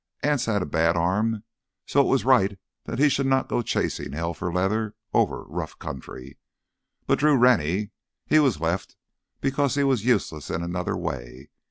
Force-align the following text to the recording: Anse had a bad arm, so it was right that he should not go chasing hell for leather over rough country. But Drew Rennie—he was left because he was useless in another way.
Anse 0.23 0.45
had 0.45 0.63
a 0.63 0.65
bad 0.65 0.97
arm, 0.97 1.43
so 1.85 2.01
it 2.01 2.09
was 2.09 2.25
right 2.25 2.57
that 2.85 2.97
he 2.97 3.07
should 3.07 3.27
not 3.27 3.47
go 3.47 3.61
chasing 3.61 4.13
hell 4.13 4.33
for 4.33 4.51
leather 4.51 4.95
over 5.13 5.43
rough 5.43 5.77
country. 5.77 6.39
But 7.05 7.19
Drew 7.19 7.37
Rennie—he 7.37 8.39
was 8.39 8.59
left 8.59 8.95
because 9.41 9.75
he 9.75 9.83
was 9.83 10.03
useless 10.03 10.49
in 10.49 10.63
another 10.63 10.97
way. 10.97 11.51